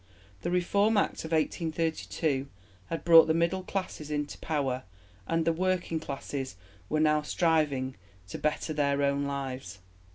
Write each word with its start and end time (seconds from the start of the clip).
The 0.41 0.49
Reform 0.49 0.97
Act 0.97 1.23
of 1.25 1.31
1832 1.31 2.47
had 2.87 3.03
brought 3.03 3.27
the 3.27 3.35
middle 3.35 3.61
classes 3.61 4.09
into 4.09 4.39
power, 4.39 4.81
and 5.27 5.45
the 5.45 5.53
working 5.53 5.99
classes 5.99 6.55
were 6.89 6.99
now 6.99 7.21
striving 7.21 7.95
to 8.29 8.39
better 8.39 8.73
their 8.73 9.03
own 9.03 9.27
condition. 9.27 9.83